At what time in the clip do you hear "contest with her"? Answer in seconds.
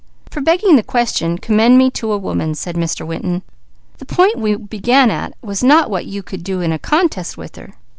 6.79-7.73